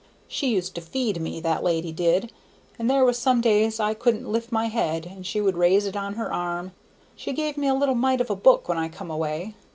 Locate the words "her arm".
6.15-6.71